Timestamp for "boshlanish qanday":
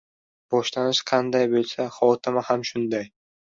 0.53-1.47